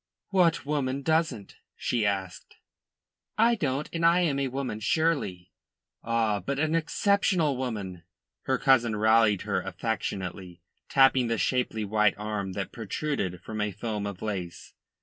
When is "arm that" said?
12.17-12.71